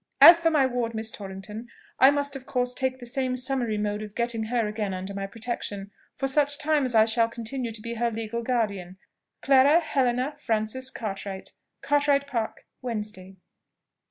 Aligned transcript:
"As 0.19 0.39
for 0.39 0.49
my 0.49 0.65
ward 0.65 0.95
Miss 0.95 1.11
Torrington, 1.11 1.67
I 1.99 2.09
must 2.09 2.35
of 2.35 2.47
course 2.47 2.73
take 2.73 2.97
the 2.99 3.05
same 3.05 3.37
summary 3.37 3.77
mode 3.77 4.01
of 4.01 4.15
getting 4.15 4.45
her 4.45 4.67
again 4.67 4.95
under 4.95 5.13
my 5.13 5.27
protection, 5.27 5.91
for 6.17 6.27
such 6.27 6.57
time 6.57 6.85
as 6.85 6.95
I 6.95 7.05
shall 7.05 7.29
continue 7.29 7.71
to 7.71 7.81
be 7.83 7.93
her 7.93 8.09
legal 8.09 8.41
guardian. 8.41 8.97
"CLARA 9.43 9.79
HELENA 9.81 10.37
FRANCES 10.39 10.89
CARTWRIGHT. 10.89 11.51
"Cartwright 11.83 12.25
Park, 12.25 12.65
Wednesday." 12.81 13.35